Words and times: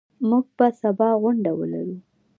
موږ 0.29 0.45
به 0.57 0.67
سبا 0.81 1.09
غونډه 1.21 1.51
ولرو. 1.59 1.97